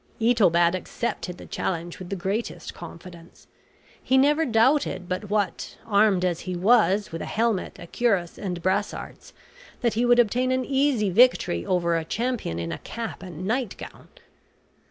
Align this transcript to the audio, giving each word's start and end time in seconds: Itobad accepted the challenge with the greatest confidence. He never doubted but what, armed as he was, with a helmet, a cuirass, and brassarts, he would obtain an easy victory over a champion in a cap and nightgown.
Itobad 0.19 0.73
accepted 0.73 1.37
the 1.37 1.45
challenge 1.45 1.99
with 1.99 2.09
the 2.09 2.15
greatest 2.15 2.73
confidence. 2.73 3.45
He 4.01 4.17
never 4.17 4.45
doubted 4.47 5.07
but 5.07 5.29
what, 5.29 5.77
armed 5.85 6.25
as 6.25 6.39
he 6.39 6.55
was, 6.55 7.11
with 7.11 7.21
a 7.21 7.25
helmet, 7.27 7.77
a 7.77 7.85
cuirass, 7.85 8.39
and 8.39 8.63
brassarts, 8.63 9.31
he 9.93 10.03
would 10.03 10.17
obtain 10.17 10.51
an 10.51 10.65
easy 10.65 11.11
victory 11.11 11.63
over 11.67 11.95
a 11.95 12.03
champion 12.03 12.57
in 12.57 12.71
a 12.71 12.79
cap 12.79 13.21
and 13.21 13.45
nightgown. 13.45 14.07